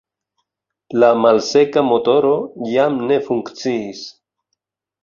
[1.03, 2.33] La malseka motoro
[2.73, 4.07] jam ne funkciis.